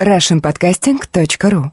russianpodcasting.ru 0.00 1.70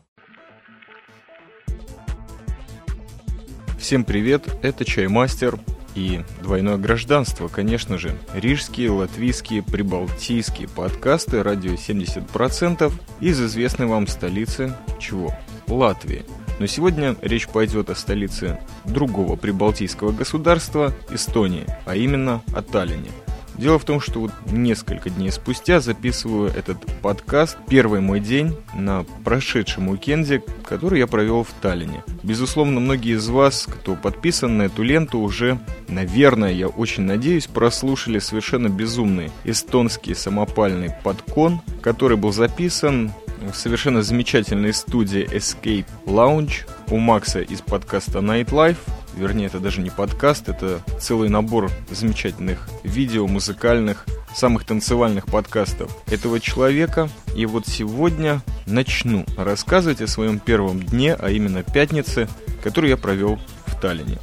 Всем 3.78 4.06
привет, 4.06 4.48
это 4.62 4.86
Чаймастер 4.86 5.60
и 5.94 6.22
двойное 6.42 6.78
гражданство, 6.78 7.50
конечно 7.50 7.98
же. 7.98 8.18
Рижские, 8.34 8.92
латвийские, 8.92 9.62
прибалтийские 9.62 10.70
подкасты 10.70 11.44
радио 11.44 11.74
70% 11.74 12.94
из 13.20 13.42
известной 13.42 13.88
вам 13.88 14.08
столицы 14.08 14.74
чего? 15.02 15.34
Латвии. 15.68 16.24
Но 16.60 16.66
сегодня 16.66 17.18
речь 17.22 17.50
пойдет 17.50 17.90
о 17.90 17.96
столице 17.96 18.58
другого 18.86 19.36
прибалтийского 19.36 20.14
государства 20.14 20.94
Эстонии, 21.10 21.66
а 21.86 21.98
именно 21.98 22.42
о 22.56 22.62
Таллине. 22.62 23.12
Дело 23.58 23.78
в 23.78 23.86
том, 23.86 24.02
что 24.02 24.20
вот 24.20 24.32
несколько 24.52 25.10
дней 25.10 25.32
спустя 25.32 25.80
записываю 25.80 26.50
этот 26.50 26.78
подкаст. 27.02 27.58
Первый 27.70 28.02
мой 28.02 28.20
день 28.20 28.56
на 28.76 29.06
прошедшем 29.24 29.90
уикенде, 29.90 30.44
который 30.66 31.00
я 31.00 31.08
провел 31.08 31.44
в 31.44 31.52
Таллине. 31.62 32.04
Безусловно, 32.24 32.80
многие 32.80 33.16
из 33.16 33.28
вас, 33.30 33.68
кто 33.68 33.96
подписан 33.96 34.58
на 34.58 34.64
эту 34.64 34.84
ленту, 34.84 35.20
уже, 35.20 35.60
наверное, 35.88 36.52
я 36.52 36.68
очень 36.68 37.04
надеюсь, 37.04 37.48
прослушали 37.48 38.20
совершенно 38.20 38.70
безумный 38.70 39.32
эстонский 39.44 40.16
самопальный 40.16 40.92
подкон, 41.04 41.62
который 41.82 42.18
был 42.18 42.32
записан 42.32 43.14
в 43.52 43.56
совершенно 43.56 44.02
замечательной 44.02 44.74
студии 44.74 45.28
Escape 45.32 45.86
Lounge 46.06 46.66
у 46.90 46.98
Макса 46.98 47.42
из 47.42 47.62
подкаста 47.62 48.20
Nightlife. 48.20 48.78
Вернее, 49.16 49.46
это 49.46 49.60
даже 49.60 49.82
не 49.82 49.90
подкаст, 49.90 50.50
это 50.50 50.82
целый 51.00 51.30
набор 51.30 51.70
замечательных 51.92 52.68
видео, 52.84 53.28
музыкальных, 53.28 54.06
самых 54.36 54.66
танцевальных 54.66 55.28
подкастов 55.28 55.96
этого 56.08 56.40
человека. 56.40 57.10
И 57.36 57.46
вот 57.46 57.68
сегодня 57.68 58.42
начну 58.66 59.26
рассказывать 59.38 60.02
о 60.02 60.08
своем 60.08 60.40
первом 60.40 60.82
дне, 60.82 61.14
а 61.14 61.30
именно 61.30 61.64
пятнице, 61.64 62.28
который 62.64 62.90
я 62.90 62.98
провел 62.98 63.40
в 63.68 63.80
Таллине. 63.80 64.18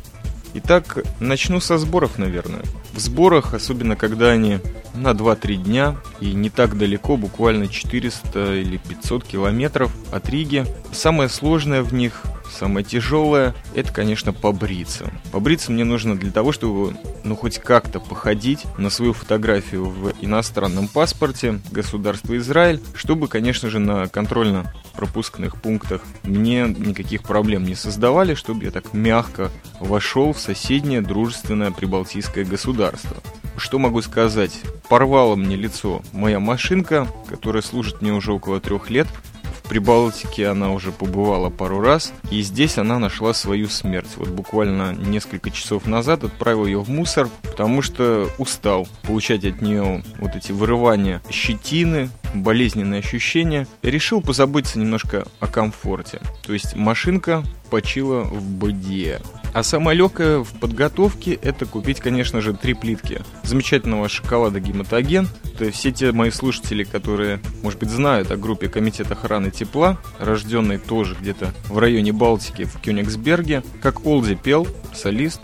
Итак, 0.55 1.05
начну 1.21 1.61
со 1.61 1.79
сборов, 1.79 2.19
наверное. 2.19 2.63
В 2.93 2.99
сборах, 2.99 3.55
особенно 3.55 3.95
когда 3.95 4.31
они 4.31 4.59
на 4.95 5.13
2-3 5.13 5.57
дня 5.57 5.97
и 6.21 6.33
не 6.33 6.51
так 6.51 6.77
далеко, 6.77 7.17
буквально 7.17 7.69
400 7.69 8.57
или 8.57 8.79
500 8.79 9.25
километров 9.25 9.95
от 10.11 10.29
Риги, 10.29 10.67
самое 10.91 11.29
сложное 11.29 11.83
в 11.83 11.95
них 11.95 12.23
Самое 12.59 12.85
тяжелое– 12.85 13.55
это, 13.75 13.93
конечно, 13.93 14.33
побриться. 14.33 15.11
Побриться 15.33 15.73
мне 15.73 15.85
нужно 15.85 16.17
для 16.17 16.31
того, 16.31 16.53
чтобы, 16.53 16.97
ну, 17.25 17.37
хоть 17.37 17.59
как-то 17.59 18.01
походить 18.01 18.65
на 18.77 18.91
свою 18.91 19.13
фотографию 19.13 19.87
в 19.87 20.13
иностранном 20.21 20.89
паспорте 20.89 21.61
государства 21.71 22.37
Израиль, 22.37 22.81
чтобы, 22.95 23.29
конечно 23.29 23.71
же, 23.71 23.79
на 23.79 24.09
контрольно-пропускных 24.09 25.61
пунктах 25.61 26.03
мне 26.23 26.63
никаких 26.63 27.23
проблем 27.23 27.65
не 27.65 27.75
создавали, 27.75 28.35
чтобы 28.35 28.65
я 28.65 28.71
так 28.71 28.93
мягко 28.93 29.51
вошел 29.79 30.33
в 30.33 30.41
соседнее 30.41 31.01
дружественное 31.01 31.71
прибалтийское 31.71 32.45
государство. 32.45 33.17
Что 33.57 33.79
могу 33.79 34.01
сказать? 34.03 34.61
Порвала 34.89 35.37
мне 35.37 35.57
лицо 35.57 36.03
моя 36.13 36.41
машинка, 36.41 37.07
которая 37.29 37.63
служит 37.63 38.01
мне 38.01 38.13
уже 38.13 38.33
около 38.33 38.61
трех 38.61 38.91
лет, 38.91 39.07
Прибалтике 39.71 40.49
она 40.49 40.73
уже 40.73 40.91
побывала 40.91 41.49
пару 41.49 41.81
раз, 41.81 42.13
и 42.33 42.43
здесь 42.43 42.77
она 42.77 42.99
нашла 42.99 43.33
свою 43.33 43.69
смерть. 43.69 44.09
Вот 44.17 44.27
буквально 44.27 44.93
несколько 44.95 45.53
часов 45.53 45.87
назад 45.87 46.25
отправил 46.25 46.67
ее 46.67 46.81
в 46.81 46.91
мусор, 46.91 47.29
потому 47.43 47.81
что 47.81 48.29
устал 48.39 48.89
получать 49.03 49.45
от 49.45 49.63
нее 49.63 50.03
вот 50.19 50.35
эти 50.35 50.51
вырывания 50.51 51.23
щетины, 51.31 52.11
болезненные 52.35 53.01
ощущения. 53.01 53.67
Решил 53.83 54.21
позаботиться 54.21 54.79
немножко 54.79 55.27
о 55.41 55.47
комфорте. 55.47 56.21
То 56.47 56.53
есть 56.53 56.77
машинка 56.77 57.45
почила 57.71 58.23
в 58.23 58.43
быде. 58.43 59.21
А 59.53 59.63
самое 59.63 59.99
легкое 59.99 60.39
в 60.39 60.53
подготовке 60.61 61.35
это 61.35 61.67
купить, 61.67 62.01
конечно 62.01 62.41
же, 62.41 62.55
три 62.55 62.75
плитки 62.75 63.23
замечательного 63.43 64.09
шоколада 64.09 64.61
гематоген. 64.61 65.29
То 65.59 65.65
есть 65.65 65.79
все 65.79 65.91
те 65.91 66.13
мои 66.13 66.31
слушатели, 66.31 66.85
которые, 66.85 67.41
может 67.63 67.81
быть, 67.81 67.91
знают 67.91 68.31
о 68.31 68.37
группе 68.37 68.69
Комитет 68.69 69.11
охраны 69.11 69.51
тепла, 69.51 69.99
рожденной 70.19 70.79
тоже 70.79 71.17
где-то 71.21 71.53
в 71.69 71.79
районе 71.79 72.13
Балтики, 72.13 72.65
в 72.65 72.81
Кёнигсберге, 72.81 73.63
как 73.83 74.07
Олди 74.07 74.37
пел, 74.37 74.69
солист. 74.95 75.41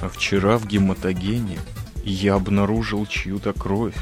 а 0.00 0.08
вчера 0.08 0.58
в 0.58 0.66
гематогене 0.66 1.58
я 2.04 2.34
обнаружил 2.34 3.06
чью-то 3.06 3.52
кровь. 3.52 3.94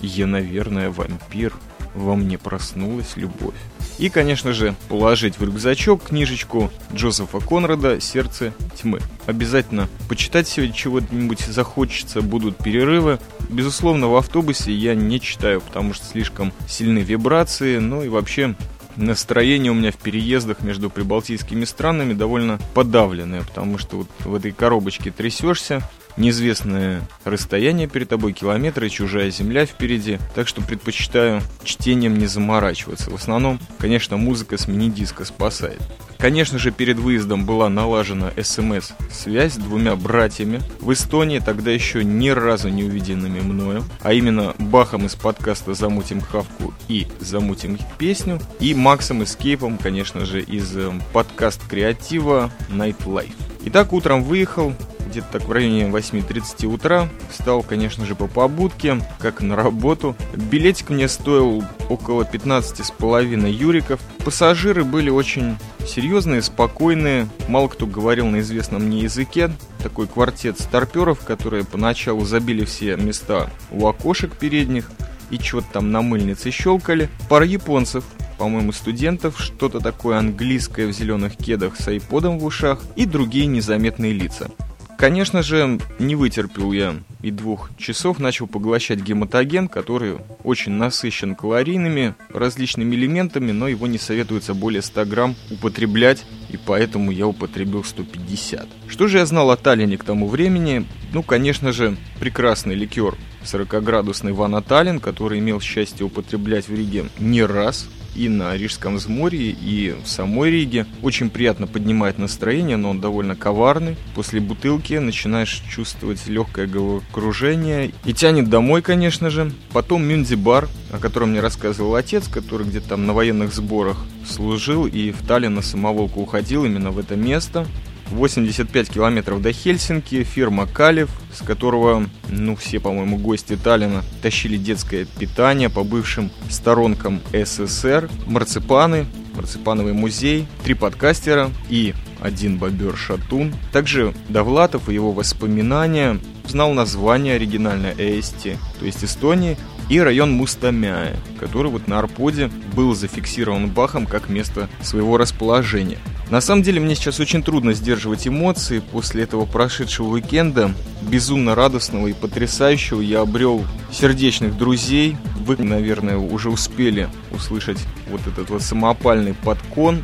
Я, 0.00 0.26
наверное, 0.26 0.90
вампир. 0.90 1.52
Во 1.94 2.14
мне 2.14 2.36
проснулась 2.36 3.16
любовь. 3.16 3.54
И, 3.98 4.10
конечно 4.10 4.52
же, 4.52 4.74
положить 4.88 5.38
в 5.38 5.44
рюкзачок 5.44 6.04
книжечку 6.04 6.70
Джозефа 6.92 7.40
Конрада 7.40 8.00
«Сердце 8.00 8.52
тьмы». 8.78 9.00
Обязательно 9.24 9.88
почитать 10.08 10.46
сегодня 10.46 10.74
чего-нибудь 10.74 11.40
захочется, 11.40 12.20
будут 12.20 12.58
перерывы. 12.58 13.18
Безусловно, 13.48 14.08
в 14.08 14.16
автобусе 14.16 14.72
я 14.72 14.94
не 14.94 15.18
читаю, 15.20 15.62
потому 15.62 15.94
что 15.94 16.04
слишком 16.04 16.52
сильны 16.68 16.98
вибрации, 16.98 17.78
ну 17.78 18.02
и 18.02 18.08
вообще 18.08 18.54
настроение 18.96 19.72
у 19.72 19.74
меня 19.74 19.92
в 19.92 19.96
переездах 19.96 20.60
между 20.60 20.90
прибалтийскими 20.90 21.64
странами 21.64 22.12
довольно 22.12 22.58
подавленное, 22.74 23.42
потому 23.42 23.78
что 23.78 23.98
вот 23.98 24.08
в 24.20 24.34
этой 24.34 24.52
коробочке 24.52 25.10
трясешься, 25.10 25.82
неизвестное 26.16 27.02
расстояние 27.24 27.88
перед 27.88 28.08
тобой, 28.08 28.32
километры, 28.32 28.88
чужая 28.88 29.30
земля 29.30 29.66
впереди, 29.66 30.18
так 30.34 30.48
что 30.48 30.62
предпочитаю 30.62 31.42
чтением 31.64 32.18
не 32.18 32.26
заморачиваться. 32.26 33.10
В 33.10 33.14
основном, 33.14 33.58
конечно, 33.78 34.16
музыка 34.16 34.58
с 34.58 34.68
мини-диска 34.68 35.24
спасает. 35.24 35.80
Конечно 36.18 36.58
же, 36.58 36.70
перед 36.70 36.98
выездом 36.98 37.44
была 37.44 37.68
налажена 37.68 38.32
СМС-связь 38.40 39.54
с 39.54 39.56
двумя 39.56 39.96
братьями 39.96 40.62
в 40.80 40.92
Эстонии, 40.92 41.40
тогда 41.40 41.70
еще 41.70 42.04
ни 42.04 42.30
разу 42.30 42.68
не 42.68 42.84
увиденными 42.84 43.40
мною, 43.40 43.84
а 44.00 44.12
именно 44.12 44.54
Бахом 44.58 45.06
из 45.06 45.14
подкаста 45.14 45.74
«Замутим 45.74 46.20
хавку» 46.20 46.72
и 46.88 47.06
«Замутим 47.20 47.78
песню», 47.98 48.40
и 48.60 48.74
Максом 48.74 49.22
Эскейпом, 49.24 49.78
конечно 49.78 50.24
же, 50.24 50.40
из 50.40 50.74
э, 50.76 50.90
подкаст 51.12 51.66
креатива 51.68 52.50
Nightlife. 52.70 53.34
Итак, 53.66 53.92
утром 53.92 54.22
выехал, 54.22 54.72
где-то 55.16 55.38
так 55.38 55.48
в 55.48 55.52
районе 55.52 55.84
8.30 55.84 56.66
утра. 56.66 57.08
Встал, 57.30 57.62
конечно 57.62 58.04
же, 58.04 58.14
по 58.14 58.26
побудке, 58.26 59.00
как 59.18 59.40
на 59.40 59.56
работу. 59.56 60.14
Билетик 60.34 60.90
мне 60.90 61.08
стоил 61.08 61.64
около 61.88 62.26
15 62.26 62.84
с 62.84 62.90
половиной 62.90 63.50
юриков. 63.50 63.98
Пассажиры 64.26 64.84
были 64.84 65.08
очень 65.08 65.56
серьезные, 65.86 66.42
спокойные. 66.42 67.28
Мало 67.48 67.68
кто 67.68 67.86
говорил 67.86 68.26
на 68.26 68.40
известном 68.40 68.82
мне 68.82 69.00
языке. 69.04 69.50
Такой 69.82 70.06
квартет 70.06 70.60
старперов, 70.60 71.20
которые 71.20 71.64
поначалу 71.64 72.26
забили 72.26 72.66
все 72.66 72.96
места 72.96 73.48
у 73.70 73.86
окошек 73.86 74.36
передних 74.36 74.90
и 75.30 75.38
что-то 75.38 75.66
там 75.72 75.92
на 75.92 76.02
мыльнице 76.02 76.50
щелкали. 76.50 77.08
Пара 77.30 77.46
японцев, 77.46 78.04
по-моему, 78.36 78.72
студентов, 78.72 79.40
что-то 79.40 79.80
такое 79.80 80.18
английское 80.18 80.86
в 80.86 80.92
зеленых 80.92 81.38
кедах 81.38 81.76
с 81.76 81.88
айподом 81.88 82.38
в 82.38 82.44
ушах 82.44 82.82
и 82.96 83.06
другие 83.06 83.46
незаметные 83.46 84.12
лица. 84.12 84.50
Конечно 84.98 85.42
же, 85.42 85.78
не 85.98 86.16
вытерпел 86.16 86.72
я 86.72 86.96
и 87.20 87.30
двух 87.30 87.70
часов, 87.76 88.18
начал 88.18 88.46
поглощать 88.46 89.00
гематоген, 89.00 89.68
который 89.68 90.16
очень 90.42 90.72
насыщен 90.72 91.34
калорийными, 91.34 92.14
различными 92.30 92.94
элементами, 92.94 93.52
но 93.52 93.68
его 93.68 93.86
не 93.86 93.98
советуется 93.98 94.54
более 94.54 94.80
100 94.80 95.04
грамм 95.04 95.34
употреблять, 95.50 96.24
и 96.50 96.56
поэтому 96.56 97.10
я 97.10 97.26
употребил 97.26 97.84
150. 97.84 98.66
Что 98.88 99.06
же 99.06 99.18
я 99.18 99.26
знал 99.26 99.50
о 99.50 99.56
Таллине 99.56 99.98
к 99.98 100.04
тому 100.04 100.28
времени? 100.28 100.86
Ну, 101.12 101.22
конечно 101.22 101.72
же, 101.72 101.96
прекрасный 102.18 102.74
ликер 102.74 103.16
40-градусный 103.44 104.32
Ван 104.32 104.62
Таллин, 104.62 105.00
который 105.00 105.38
имел 105.38 105.60
счастье 105.60 106.06
употреблять 106.06 106.68
в 106.68 106.74
Риге 106.74 107.06
не 107.18 107.42
раз, 107.42 107.88
и 108.16 108.28
на 108.28 108.56
Рижском 108.56 108.96
взморье, 108.96 109.50
и 109.50 109.94
в 110.02 110.08
самой 110.08 110.50
Риге. 110.50 110.86
Очень 111.02 111.30
приятно 111.30 111.66
поднимает 111.66 112.18
настроение, 112.18 112.76
но 112.76 112.90
он 112.90 113.00
довольно 113.00 113.36
коварный. 113.36 113.96
После 114.14 114.40
бутылки 114.40 114.94
начинаешь 114.94 115.62
чувствовать 115.70 116.26
легкое 116.26 116.66
головокружение 116.66 117.92
и 118.04 118.12
тянет 118.12 118.48
домой, 118.48 118.82
конечно 118.82 119.30
же. 119.30 119.52
Потом 119.72 120.04
Мюнзи-бар, 120.04 120.68
о 120.92 120.98
котором 120.98 121.30
мне 121.30 121.40
рассказывал 121.40 121.94
отец, 121.94 122.28
который 122.28 122.66
где-то 122.66 122.90
там 122.90 123.06
на 123.06 123.12
военных 123.12 123.52
сборах 123.52 123.98
служил 124.26 124.86
и 124.86 125.10
в 125.10 125.26
Таллин 125.26 125.54
на 125.54 125.62
самоволку 125.62 126.20
уходил 126.20 126.64
именно 126.64 126.90
в 126.90 126.98
это 126.98 127.16
место. 127.16 127.66
85 128.10 128.90
километров 128.90 129.42
до 129.42 129.52
Хельсинки, 129.52 130.22
фирма 130.24 130.66
Калев, 130.66 131.10
с 131.32 131.42
которого, 131.42 132.06
ну, 132.28 132.56
все, 132.56 132.80
по-моему, 132.80 133.18
гости 133.18 133.56
Таллина 133.56 134.04
тащили 134.22 134.56
детское 134.56 135.04
питание 135.04 135.68
по 135.68 135.84
бывшим 135.84 136.30
сторонкам 136.48 137.20
СССР, 137.32 138.08
марципаны, 138.26 139.06
марципановый 139.34 139.92
музей, 139.92 140.46
три 140.64 140.74
подкастера 140.74 141.50
и 141.68 141.94
один 142.20 142.58
бобер-шатун. 142.58 143.54
Также 143.72 144.14
Довлатов 144.28 144.88
и 144.88 144.94
его 144.94 145.12
воспоминания. 145.12 146.18
Знал 146.46 146.72
название 146.72 147.34
оригинальной 147.34 147.92
Эсти, 147.98 148.56
то 148.78 148.86
есть 148.86 149.04
Эстонии, 149.04 149.58
и 149.88 150.00
район 150.00 150.32
Мустамяя, 150.32 151.16
который 151.38 151.70
вот 151.70 151.88
на 151.88 151.98
RPod 151.98 152.33
'е 152.33 152.50
был 152.74 152.94
зафиксирован 152.94 153.68
Бахом 153.68 154.06
как 154.06 154.28
место 154.28 154.68
своего 154.82 155.16
расположения. 155.16 155.98
На 156.30 156.40
самом 156.40 156.62
деле 156.62 156.80
мне 156.80 156.96
сейчас 156.96 157.20
очень 157.20 157.42
трудно 157.42 157.72
сдерживать 157.72 158.26
эмоции 158.26 158.80
после 158.80 159.22
этого 159.22 159.46
прошедшего 159.46 160.08
уикенда, 160.08 160.72
безумно 161.02 161.54
радостного 161.54 162.08
и 162.08 162.12
потрясающего. 162.14 163.00
Я 163.00 163.20
обрел 163.20 163.64
сердечных 163.92 164.56
друзей. 164.58 165.16
Вы, 165.46 165.56
наверное, 165.58 166.16
уже 166.16 166.50
успели 166.50 167.08
услышать 167.30 167.78
вот 168.10 168.20
этот 168.26 168.50
вот 168.50 168.62
самопальный 168.62 169.34
подкаст 169.34 170.02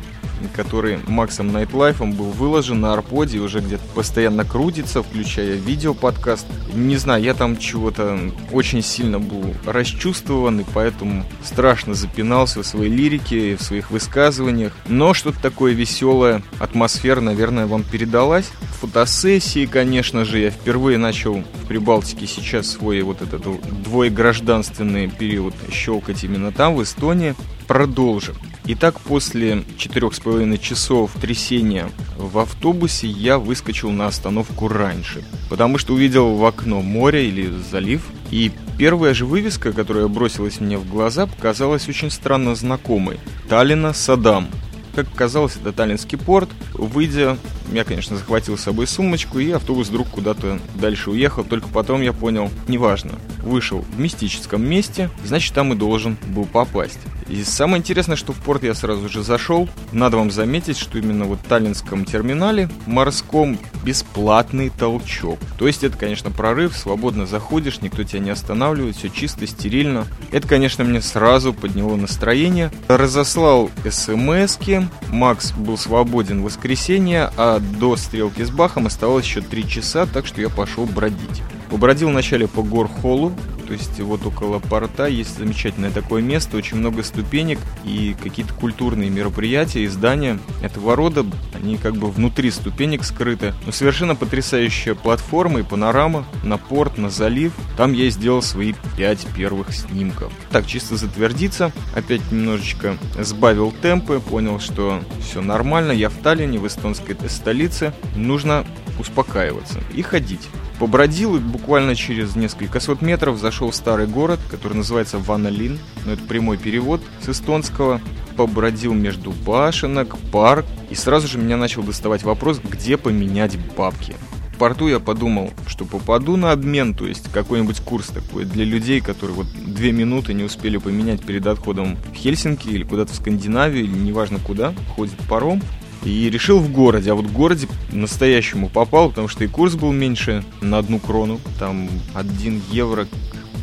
который 0.55 0.99
Максом 1.07 1.51
Nightlife 1.51 1.98
'ом 1.98 2.13
был 2.13 2.31
выложен 2.31 2.81
на 2.81 2.93
RPod 2.93 3.24
'е 3.24 3.39
уже 3.39 3.59
где-то 3.59 3.83
постоянно 3.95 4.45
крутится, 4.45 5.03
включая 5.03 5.55
видео-подкаст. 5.55 6.45
Не 6.73 6.97
знаю, 6.97 7.23
я 7.23 7.33
там 7.33 7.57
чего-то 7.57 8.19
очень 8.51 8.81
сильно 8.81 9.19
был 9.19 9.53
расчувствован, 9.65 10.61
и 10.61 10.65
поэтому 10.73 11.25
страшно 11.43 11.93
запинался 11.93 12.63
в 12.63 12.67
своей 12.67 12.91
лирике 12.91 13.55
в 13.55 13.61
своих 13.61 13.91
высказываниях. 13.91 14.73
Но 14.87 15.13
что-то 15.13 15.41
такое 15.41 15.73
веселое, 15.73 16.43
атмосфера, 16.59 17.21
наверное, 17.21 17.65
вам 17.65 17.83
передалась. 17.83 18.51
Фотосессии, 18.81 19.65
конечно 19.65 20.25
же, 20.25 20.39
я 20.39 20.51
впервые 20.51 20.97
начал 20.97 21.35
в 21.35 21.67
Прибалтике 21.67 22.27
сейчас 22.27 22.67
свой 22.67 23.01
вот 23.01 23.21
этот 23.21 23.43
двоегражданственный 23.83 25.09
период 25.09 25.53
щелкать 25.71 26.23
именно 26.23 26.51
там, 26.51 26.75
в 26.75 26.83
Эстонии. 26.83 27.35
Продолжим. 27.67 28.35
Итак, 28.65 29.01
после 29.01 29.65
четырех 29.77 30.13
с 30.13 30.21
половиной 30.21 30.57
часов 30.57 31.11
трясения 31.19 31.89
в 32.15 32.39
автобусе 32.39 33.07
я 33.07 33.37
выскочил 33.37 33.91
на 33.91 34.07
остановку 34.07 34.69
раньше, 34.69 35.25
потому 35.49 35.77
что 35.77 35.93
увидел 35.93 36.35
в 36.35 36.45
окно 36.45 36.81
море 36.81 37.27
или 37.27 37.51
залив, 37.69 38.01
и 38.31 38.53
первая 38.77 39.13
же 39.13 39.25
вывеска, 39.25 39.73
которая 39.73 40.07
бросилась 40.07 40.61
мне 40.61 40.77
в 40.77 40.89
глаза, 40.89 41.27
показалась 41.27 41.89
очень 41.89 42.09
странно 42.09 42.55
знакомой. 42.55 43.19
Таллина 43.49 43.91
Садам. 43.91 44.47
Как 44.95 45.07
оказалось, 45.07 45.57
это 45.57 45.73
таллинский 45.73 46.19
порт. 46.19 46.49
Выйдя, 46.73 47.37
я, 47.71 47.83
конечно, 47.83 48.15
захватил 48.15 48.57
с 48.57 48.61
собой 48.61 48.87
сумочку, 48.87 49.39
и 49.39 49.51
автобус 49.51 49.89
вдруг 49.89 50.07
куда-то 50.07 50.59
дальше 50.75 51.09
уехал. 51.09 51.43
Только 51.43 51.67
потом 51.67 52.01
я 52.01 52.13
понял, 52.13 52.49
неважно, 52.67 53.13
вышел 53.41 53.79
в 53.79 53.99
мистическом 53.99 54.63
месте, 54.63 55.09
значит, 55.25 55.53
там 55.53 55.73
и 55.73 55.75
должен 55.75 56.15
был 56.27 56.45
попасть. 56.45 56.99
И 57.27 57.43
самое 57.43 57.79
интересное, 57.79 58.15
что 58.15 58.33
в 58.33 58.37
порт 58.37 58.63
я 58.63 58.73
сразу 58.73 59.09
же 59.09 59.23
зашел. 59.23 59.69
Надо 59.91 60.17
вам 60.17 60.31
заметить, 60.31 60.77
что 60.77 60.97
именно 60.97 61.25
вот 61.25 61.39
в 61.39 61.47
Таллинском 61.47 62.05
терминале 62.05 62.69
морском 62.85 63.57
бесплатный 63.83 64.69
толчок. 64.69 65.39
То 65.57 65.67
есть 65.67 65.83
это, 65.83 65.97
конечно, 65.97 66.31
прорыв, 66.31 66.75
свободно 66.77 67.25
заходишь, 67.25 67.81
никто 67.81 68.03
тебя 68.03 68.19
не 68.19 68.29
останавливает, 68.29 68.95
все 68.95 69.09
чисто, 69.09 69.45
стерильно. 69.47 70.07
Это, 70.31 70.47
конечно, 70.47 70.83
мне 70.83 71.01
сразу 71.01 71.53
подняло 71.53 71.95
настроение. 71.95 72.71
Разослал 72.87 73.69
смс 73.83 74.57
-ки. 74.57 74.87
Макс 75.09 75.51
был 75.51 75.77
свободен 75.77 76.41
в 76.41 76.45
воскресенье, 76.45 77.31
а 77.37 77.59
до 77.59 77.95
стрелки 77.97 78.43
с 78.43 78.49
Бахом 78.49 78.87
оставалось 78.87 79.25
еще 79.25 79.41
3 79.41 79.67
часа, 79.67 80.05
так 80.05 80.25
что 80.25 80.41
я 80.41 80.49
пошел 80.49 80.85
бродить. 80.85 81.41
Побродил 81.69 82.09
вначале 82.09 82.47
по 82.47 82.61
Горхолу, 82.61 83.33
то 83.63 83.73
есть 83.73 83.99
вот 83.99 84.25
около 84.25 84.59
порта 84.59 85.07
есть 85.07 85.37
замечательное 85.37 85.91
такое 85.91 86.21
место, 86.21 86.57
очень 86.57 86.77
много 86.77 87.03
ступенек 87.03 87.59
и 87.83 88.15
какие-то 88.21 88.53
культурные 88.53 89.09
мероприятия 89.09 89.83
и 89.83 89.87
здания 89.87 90.39
этого 90.61 90.95
рода, 90.95 91.25
они 91.53 91.77
как 91.77 91.95
бы 91.95 92.09
внутри 92.09 92.51
ступенек 92.51 93.03
скрыты. 93.03 93.53
Но 93.65 93.71
совершенно 93.71 94.15
потрясающая 94.15 94.95
платформа 94.95 95.59
и 95.59 95.63
панорама 95.63 96.25
на 96.43 96.57
порт, 96.57 96.97
на 96.97 97.09
залив. 97.09 97.53
Там 97.77 97.93
я 97.93 98.09
сделал 98.09 98.41
свои 98.41 98.73
пять 98.97 99.25
первых 99.35 99.73
снимков. 99.73 100.31
Так, 100.51 100.65
чисто 100.65 100.97
затвердиться, 100.97 101.71
опять 101.95 102.31
немножечко 102.31 102.97
сбавил 103.19 103.71
темпы, 103.71 104.19
понял, 104.19 104.59
что 104.59 105.01
все 105.21 105.41
нормально, 105.41 105.91
я 105.91 106.09
в 106.09 106.15
Таллине, 106.15 106.59
в 106.59 106.67
эстонской 106.67 107.17
столице, 107.29 107.93
нужно 108.15 108.65
успокаиваться 108.99 109.79
и 109.93 110.01
ходить. 110.01 110.47
Побродил 110.79 111.37
и 111.37 111.39
буквально 111.39 111.95
через 111.95 112.35
несколько 112.35 112.79
сот 112.79 113.01
метров 113.01 113.39
зашел 113.39 113.71
в 113.71 113.75
старый 113.75 114.07
город, 114.07 114.39
который 114.49 114.73
называется 114.73 115.17
Ваналин, 115.17 115.79
но 116.05 116.13
это 116.13 116.23
прямой 116.23 116.57
перевод 116.57 117.01
с 117.21 117.29
эстонского. 117.29 118.01
Побродил 118.35 118.93
между 118.93 119.31
башенок, 119.31 120.17
парк, 120.31 120.65
и 120.89 120.95
сразу 120.95 121.27
же 121.27 121.37
меня 121.37 121.55
начал 121.55 121.83
доставать 121.83 122.23
вопрос, 122.23 122.59
где 122.59 122.97
поменять 122.97 123.57
бабки. 123.77 124.15
В 124.53 124.57
порту 124.57 124.87
я 124.87 124.99
подумал, 124.99 125.51
что 125.67 125.83
попаду 125.83 126.35
на 126.35 126.51
обмен, 126.51 126.93
то 126.93 127.07
есть 127.07 127.31
какой-нибудь 127.31 127.79
курс 127.81 128.07
такой 128.07 128.45
для 128.45 128.63
людей, 128.63 129.01
которые 129.01 129.35
вот 129.35 129.47
две 129.47 129.91
минуты 129.91 130.33
не 130.33 130.43
успели 130.43 130.77
поменять 130.77 131.21
перед 131.21 131.47
отходом 131.47 131.97
в 132.11 132.15
Хельсинки 132.15 132.69
или 132.69 132.83
куда-то 132.83 133.13
в 133.13 133.15
Скандинавию, 133.15 133.83
или 133.83 133.97
неважно 133.97 134.39
куда, 134.39 134.73
ходит 134.95 135.17
паром. 135.27 135.61
И 136.05 136.29
решил 136.29 136.59
в 136.59 136.71
городе, 136.71 137.11
а 137.11 137.15
вот 137.15 137.25
в 137.25 137.33
городе 137.33 137.67
настоящему 137.91 138.69
попал, 138.69 139.09
потому 139.09 139.27
что 139.27 139.43
и 139.43 139.47
курс 139.47 139.75
был 139.75 139.91
меньше 139.93 140.43
на 140.61 140.79
одну 140.79 140.99
крону, 140.99 141.39
там 141.59 141.89
1 142.13 142.61
евро 142.71 143.07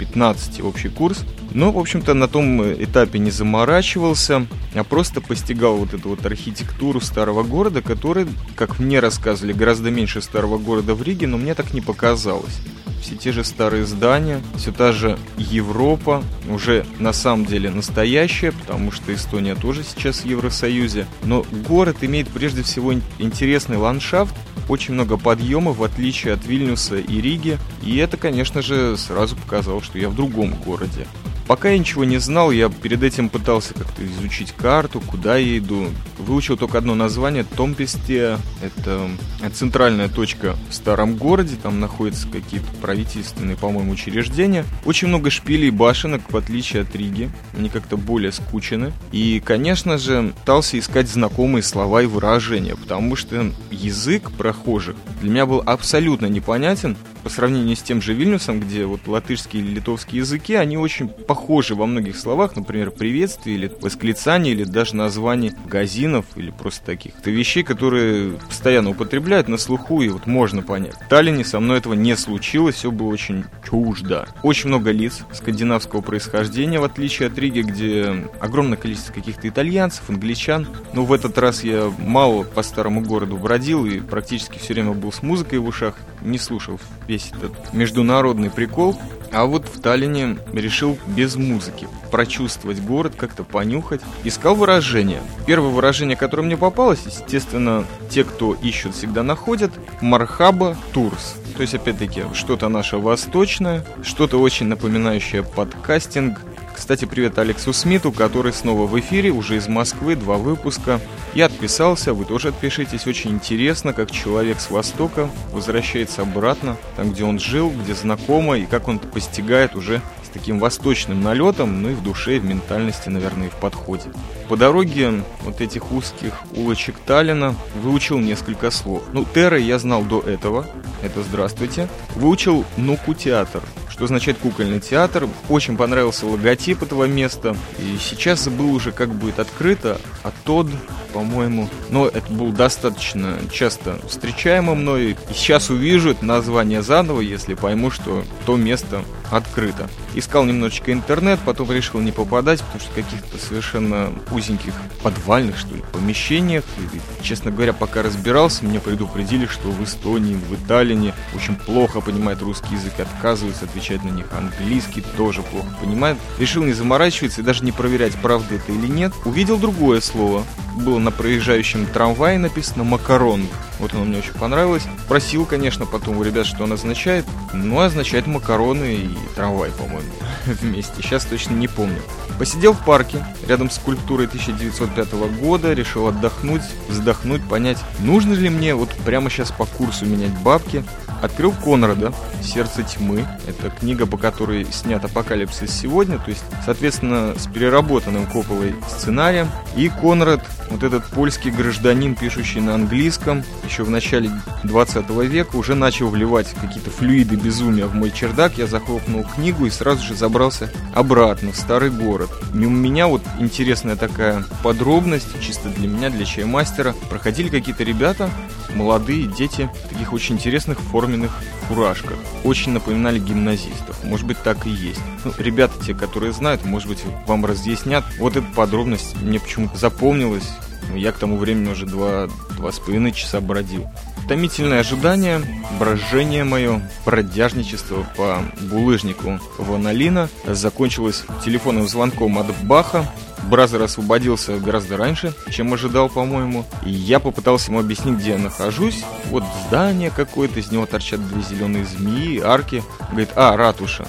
15 0.01 0.63
общий 0.63 0.89
курс. 0.89 1.25
Но, 1.53 1.73
в 1.73 1.79
общем-то, 1.79 2.15
на 2.15 2.27
том 2.27 2.63
этапе 2.63 3.19
не 3.19 3.31
заморачивался, 3.31 4.47
а 4.75 4.83
просто 4.83 5.21
постигал 5.21 5.77
вот 5.77 5.93
эту 5.93 6.09
вот 6.11 6.25
архитектуру 6.25 7.01
старого 7.01 7.43
города, 7.43 7.83
который, 7.83 8.27
как 8.57 8.79
мне 8.79 8.99
рассказывали, 9.01 9.53
гораздо 9.53 9.91
меньше 9.91 10.23
старого 10.23 10.57
города 10.57 10.95
в 10.95 11.03
Риге, 11.03 11.27
но 11.27 11.37
мне 11.37 11.55
так 11.55 11.75
не 11.75 11.83
показалось 11.83 12.61
все 13.01 13.17
те 13.17 13.33
же 13.33 13.45
старые 13.45 13.87
здания, 13.87 14.41
все 14.57 14.73
та 14.73 14.93
же 14.93 15.19
Европа, 15.37 16.23
уже 16.49 16.85
на 16.99 17.13
самом 17.13 17.47
деле 17.47 17.71
настоящая, 17.71 18.53
потому 18.53 18.93
что 18.93 19.15
Эстония 19.15 19.55
тоже 19.55 19.83
сейчас 19.83 20.21
в 20.21 20.27
Евросоюзе. 20.27 21.07
Но 21.25 21.45
город 21.67 21.99
имеет 22.03 22.29
прежде 22.29 22.63
всего 22.63 22.93
интересный 23.19 23.79
ландшафт, 23.79 24.35
очень 24.71 24.95
много 24.95 25.19
подъемов, 25.19 25.79
в 25.79 25.85
отличие 25.85 26.35
от 26.35 26.47
Вильнюса 26.47 26.97
и 26.97 27.21
Риги. 27.21 27.59
И 27.83 27.97
это, 27.97 28.17
конечно 28.17 28.63
же, 28.63 28.97
сразу 28.97 29.37
показало, 29.37 29.83
что 29.83 29.99
я 29.99 30.09
в 30.09 30.15
другом 30.15 30.55
городе. 30.65 31.07
Пока 31.51 31.71
я 31.71 31.79
ничего 31.81 32.05
не 32.05 32.19
знал, 32.19 32.53
я 32.53 32.69
перед 32.69 33.03
этим 33.03 33.29
пытался 33.29 33.75
как-то 33.75 34.07
изучить 34.07 34.53
карту, 34.53 35.01
куда 35.01 35.37
я 35.37 35.59
иду. 35.59 35.89
Выучил 36.17 36.57
только 36.57 36.79
одно 36.79 36.95
название– 36.95 37.43
Томпесте. 37.57 38.39
Это 38.63 39.11
центральная 39.53 40.09
точка 40.09 40.55
в 40.69 40.75
старом 40.75 41.17
городе, 41.17 41.57
там 41.61 41.81
находятся 41.81 42.29
какие-то 42.29 42.69
правительственные, 42.81 43.57
по-моему, 43.57 43.91
учреждения. 43.91 44.65
Очень 44.85 45.09
много 45.09 45.29
шпилей 45.29 45.67
и 45.67 45.73
башенок, 45.73 46.31
в 46.31 46.37
отличие 46.37 46.83
от 46.83 46.95
Риги. 46.95 47.33
Они 47.59 47.69
как-то 47.69 47.97
более 47.97 48.31
скучены. 48.31 48.93
И, 49.11 49.43
конечно 49.45 49.99
же, 49.99 50.33
пытался 50.39 50.79
искать 50.79 51.09
знакомые 51.09 51.65
слова 51.65 52.01
и 52.03 52.07
выражения, 52.07 52.77
потому 52.77 53.17
что 53.17 53.51
язык 53.73 54.31
прохожих 54.31 54.95
для 55.21 55.31
меня 55.31 55.47
был 55.47 55.65
абсолютно 55.67 56.27
непонятен 56.27 56.97
по 57.23 57.29
сравнению 57.29 57.77
с 57.77 57.83
тем 57.83 58.03
же 58.03 58.15
Вильнюсом, 58.15 58.61
где 58.61 58.85
вот 58.85 59.07
латышские 59.07 59.63
или 59.63 59.75
литовские 59.75 60.21
языки, 60.21 60.55
они 60.55 60.77
очень 60.77 61.09
похожи 61.09 61.75
во 61.75 61.87
многих 61.87 62.17
словах, 62.17 62.57
например, 62.57 62.91
приветствие 62.91 63.57
или 63.57 63.73
восклицание, 63.81 64.55
или 64.55 64.65
даже 64.65 64.97
название 64.97 65.55
газинов, 65.67 66.27
или 66.37 66.51
просто 66.51 66.85
таких. 66.85 67.19
Это 67.19 67.31
вещей, 67.31 67.63
которые 67.63 68.33
постоянно 68.49 68.91
употребляют 68.91 69.49
на 69.49 69.59
слуху, 69.59 70.03
и 70.03 70.09
вот 70.09 70.27
можно 70.27 70.63
понять. 70.63 70.95
В 70.95 71.09
Таллине 71.09 71.45
со 71.45 71.61
мной 71.61 71.79
этого 71.79 71.95
не 71.95 72.17
случилось, 72.17 72.77
все 72.77 72.91
было 72.91 73.09
очень 73.09 73.45
чуждо. 73.69 74.29
Очень 74.43 74.69
много 74.69 74.91
лиц 74.91 75.21
скандинавского 75.33 76.01
происхождения, 76.01 76.81
в 76.81 76.85
отличие 76.85 77.29
от 77.29 77.39
Риги, 77.39 77.61
где 77.61 78.29
огромное 78.41 78.79
количество 78.79 79.13
каких-то 79.13 79.49
итальянцев, 79.49 80.09
англичан. 80.09 80.67
Но 80.93 81.05
в 81.05 81.13
этот 81.13 81.39
раз 81.39 81.65
я 81.65 81.93
мало 81.99 82.45
по 82.45 82.63
старому 82.63 83.01
городу 83.01 83.37
бродил 83.37 83.87
и 83.87 84.01
практически 84.01 84.59
все 84.59 84.75
время 84.75 84.93
был 84.93 85.13
с 85.13 85.23
музыкой 85.23 85.59
в 85.59 85.67
ушах, 85.67 85.95
не 86.23 86.39
слушал 86.39 86.81
весь 87.11 87.33
этот 87.33 87.73
международный 87.73 88.51
прикол. 88.51 88.97
А 89.33 89.45
вот 89.45 89.67
в 89.67 89.81
Таллине 89.81 90.39
решил 90.53 90.99
без 91.07 91.37
музыки 91.37 91.89
прочувствовать 92.11 92.81
город, 92.81 93.15
как-то 93.17 93.45
понюхать. 93.45 94.01
Искал 94.25 94.55
выражение. 94.55 95.21
Первое 95.47 95.71
выражение, 95.71 96.17
которое 96.17 96.43
мне 96.43 96.57
попалось, 96.57 97.03
естественно, 97.07 97.85
те, 98.09 98.25
кто 98.25 98.55
ищут, 98.55 98.95
всегда 98.95 99.23
находят. 99.23 99.73
Мархаба 100.01 100.77
Турс. 100.93 101.37
То 101.57 101.63
есть, 101.63 101.75
опять-таки, 101.75 102.23
что-то 102.33 102.69
наше 102.69 102.97
восточное, 102.97 103.85
что-то 104.03 104.41
очень 104.41 104.67
напоминающее 104.67 105.43
подкастинг, 105.43 106.41
кстати, 106.81 107.05
привет 107.05 107.39
Алексу 107.39 107.75
Смиту, 107.75 108.11
который 108.11 108.55
снова 108.55 108.87
в 108.87 108.99
эфире, 108.99 109.31
уже 109.31 109.57
из 109.57 109.69
Москвы, 109.69 110.17
два 110.17 110.39
выпуска. 110.39 110.99
Я 111.35 111.47
отписался, 111.47 112.15
вы 112.15 112.25
тоже 112.25 112.49
отпишитесь. 112.49 113.07
Очень 113.07 113.33
интересно, 113.33 113.93
как 113.93 114.11
человек 114.11 114.59
с 114.61 114.71
Востока 114.71 115.29
возвращается 115.53 116.23
обратно, 116.23 116.79
там, 116.97 117.13
где 117.13 117.25
он 117.25 117.39
жил, 117.39 117.71
где 117.71 117.95
знакомо, 117.95 118.57
и 118.57 118.65
как 118.65 118.89
он 118.89 118.99
постигает 118.99 119.77
уже 119.77 120.01
с 120.25 120.31
таким 120.31 120.59
восточным 120.59 121.23
налетом, 121.23 121.83
ну 121.83 121.91
и 121.91 121.95
в 121.95 122.03
душе, 122.03 122.37
и 122.37 122.41
в 122.41 122.47
ментальности, 122.47 123.11
наверное, 123.11 123.49
и 123.49 123.51
в 123.51 123.57
подходе. 123.57 124.11
По 124.49 124.57
дороге 124.57 125.23
вот 125.43 125.61
этих 125.61 125.93
узких 125.93 126.33
улочек 126.57 126.97
Таллина 127.07 127.55
выучил 127.83 128.19
несколько 128.19 128.71
слов. 128.71 129.03
Ну, 129.13 129.27
Терры 129.35 129.61
я 129.61 129.79
знал 129.79 130.03
до 130.03 130.21
этого, 130.21 130.67
это 131.03 131.23
здравствуйте. 131.23 131.89
Выучил 132.17 132.65
Нуку 132.79 133.13
театр, 133.13 133.63
что 134.01 134.07
означает 134.07 134.39
кукольный 134.39 134.81
театр. 134.81 135.29
Очень 135.51 135.77
понравился 135.77 136.25
логотип 136.25 136.83
этого 136.83 137.05
места. 137.05 137.55
И 137.79 137.99
сейчас 137.99 138.45
забыл 138.45 138.73
уже, 138.73 138.93
как 138.93 139.15
будет 139.15 139.39
открыто. 139.39 140.01
А 140.23 140.33
тот, 140.45 140.69
по-моему, 141.13 141.69
но 141.91 142.09
это 142.09 142.33
был 142.33 142.51
достаточно 142.51 143.37
часто 143.53 143.99
встречаемо 144.09 144.75
мной. 144.75 145.11
И 145.11 145.35
сейчас 145.35 145.69
увижу 145.69 146.13
это 146.13 146.25
название 146.25 146.81
заново, 146.81 147.21
если 147.21 147.53
пойму, 147.53 147.91
что 147.91 148.25
то 148.47 148.57
место 148.57 149.05
открыто. 149.31 149.89
Искал 150.15 150.45
немножечко 150.45 150.93
интернет, 150.93 151.39
потом 151.45 151.71
решил 151.71 152.01
не 152.01 152.11
попадать, 152.11 152.61
потому 152.61 152.81
что 152.81 152.91
в 152.91 152.95
каких-то 152.95 153.39
совершенно 153.39 154.13
узеньких 154.33 154.73
подвальных, 155.03 155.59
что 155.59 155.75
ли, 155.75 155.83
помещениях. 155.93 156.65
И, 156.79 157.23
честно 157.23 157.51
говоря, 157.51 157.73
пока 157.73 158.03
разбирался, 158.03 158.65
меня 158.65 158.81
предупредили, 158.81 159.47
что 159.47 159.69
в 159.69 159.85
Эстонии, 159.85 160.35
в 160.35 160.55
Италии 160.55 161.13
очень 161.35 161.55
плохо 161.55 162.01
понимает 162.01 162.43
русский 162.43 162.75
язык, 162.75 162.95
отказываются 162.99 163.67
отвечать 163.67 163.90
на 163.99 164.11
них. 164.11 164.27
Английский 164.33 165.03
тоже 165.17 165.43
плохо 165.43 165.69
понимает. 165.81 166.19
Решил 166.39 166.65
не 166.65 166.73
заморачиваться 166.73 167.41
и 167.41 167.45
даже 167.45 167.65
не 167.65 167.73
проверять, 167.73 168.15
правда 168.23 168.55
это 168.55 168.73
или 168.73 168.87
нет. 168.87 169.13
Увидел 169.25 169.59
другое 169.59 170.01
слово. 170.01 170.45
Было 170.77 170.99
на 170.99 171.11
проезжающем 171.11 171.87
трамвае 171.87 172.39
написано 172.39 172.85
«макарон». 172.85 173.47
Вот 173.79 173.95
оно 173.95 174.05
мне 174.05 174.19
очень 174.19 174.35
понравилось. 174.35 174.83
Просил, 175.09 175.47
конечно, 175.47 175.87
потом 175.87 176.19
у 176.19 176.23
ребят, 176.23 176.47
что 176.47 176.65
он 176.65 176.73
означает. 176.73 177.25
Ну, 177.53 177.81
означает 177.81 178.27
макароны 178.27 178.95
и 178.95 179.19
трамвай, 179.35 179.71
по-моему, 179.71 180.11
вместе. 180.47 181.03
Сейчас 181.03 181.25
точно 181.25 181.55
не 181.55 181.67
помню. 181.67 182.01
Посидел 182.39 182.75
в 182.75 182.85
парке, 182.85 183.25
рядом 183.49 183.71
с 183.71 183.77
скульптурой 183.77 184.27
1905 184.27 185.13
года, 185.41 185.73
решил 185.73 186.07
отдохнуть, 186.07 186.63
вздохнуть, 186.89 187.47
понять, 187.49 187.79
нужно 188.01 188.35
ли 188.35 188.49
мне 188.49 188.75
вот 188.75 188.91
прямо 189.05 189.31
сейчас 189.31 189.51
по 189.51 189.65
курсу 189.65 190.07
менять 190.07 190.39
бабки. 190.41 190.85
Открыл 191.23 191.53
Конрада 191.53 192.15
«Сердце 192.43 192.83
тьмы». 192.83 193.27
Это 193.47 193.69
книга, 193.69 194.07
по 194.07 194.17
которой 194.17 194.67
снят 194.73 195.05
«Апокалипсис 195.05 195.71
сегодня», 195.71 196.19
то 196.19 196.31
есть, 196.31 196.43
соответственно, 196.65 197.35
с 197.39 197.47
переработанным 197.47 198.27
Кополой 198.27 198.75
сценарием. 198.89 199.51
И 199.77 199.91
Конрад, 199.91 200.43
вот 200.71 200.83
этот 200.83 201.05
польский 201.07 201.51
гражданин, 201.51 202.15
пишущий 202.15 202.61
на 202.61 202.75
английском, 202.75 203.45
еще 203.65 203.83
в 203.83 203.91
начале 203.91 204.31
20 204.65 205.09
века 205.11 205.57
уже 205.57 205.75
начал 205.75 206.09
вливать 206.09 206.49
какие-то 206.61 206.91
флюиды 206.91 207.37
безумия 207.37 207.87
в 207.87 207.95
мой 207.95 208.11
чердак. 208.11 208.57
Я 208.57 208.67
захлопнул 208.67 209.25
книгу 209.25 209.67
и 209.67 209.71
сразу 209.71 210.07
же 210.07 210.15
забрался 210.15 210.73
обратно 210.95 211.53
в 211.53 211.57
старый 211.57 211.91
город. 211.91 212.31
Мимо 212.55 212.77
меня 212.77 213.09
вот 213.09 213.23
интересная 213.39 213.97
такая 213.97 214.45
подробность, 214.63 215.41
чисто 215.41 215.69
для 215.69 215.89
меня, 215.89 216.11
для 216.11 216.25
чаймастера. 216.25 216.95
Проходили 217.09 217.49
какие-то 217.49 217.85
ребята, 217.85 218.31
молодые 218.75 219.27
дети, 219.27 219.69
таких 219.89 220.13
очень 220.13 220.37
интересных 220.37 220.79
форменных 220.81 221.33
фуражках. 221.71 222.19
Очень 222.43 222.73
напоминали 222.73 223.21
гимназистов. 223.21 224.03
Может 224.03 224.27
быть, 224.27 224.43
так 224.43 224.67
и 224.67 224.71
есть. 224.71 225.01
Ну, 225.25 225.33
ребята, 225.39 225.75
те, 225.85 225.95
которые 225.95 226.33
знают, 226.33 226.65
может 226.65 226.89
быть, 226.89 227.05
вам 227.27 227.47
разъяснят. 227.47 228.05
Вот 228.19 228.37
эта 228.37 228.47
подробность 228.57 229.15
мне 229.23 229.39
почему-то 229.39 229.79
запомнилась. 229.79 230.49
Я 230.95 231.13
к 231.13 231.19
тому 231.19 231.37
времени 231.37 231.71
уже 231.71 231.87
два, 231.87 232.29
два 232.57 232.73
с 232.73 232.81
половиной 232.81 233.13
часа 233.13 233.41
бродил. 233.41 233.87
Томительное 234.31 234.79
ожидание, 234.79 235.43
брожение 235.81 236.45
мое, 236.45 236.89
бродяжничество 237.05 238.07
по 238.17 238.39
булыжнику 238.61 239.41
Ваналина 239.59 240.29
закончилось 240.47 241.25
телефонным 241.45 241.89
звонком 241.89 242.39
от 242.39 242.47
Баха, 242.63 243.13
Бразер 243.49 243.83
освободился 243.83 244.59
гораздо 244.59 244.97
раньше, 244.97 245.35
чем 245.51 245.75
ожидал, 245.75 246.09
по-моему. 246.09 246.65
И 246.87 246.91
я 246.91 247.19
попытался 247.19 247.73
ему 247.73 247.81
объяснить, 247.81 248.21
где 248.21 248.31
я 248.31 248.39
нахожусь. 248.39 249.03
Вот 249.31 249.43
здание 249.67 250.13
какое-то, 250.15 250.61
из 250.61 250.71
него 250.71 250.87
торчат 250.87 251.27
две 251.29 251.43
зеленые 251.43 251.85
змеи, 251.85 252.39
арки. 252.39 252.85
Говорит, 253.11 253.31
а, 253.35 253.57
ратуша 253.57 254.07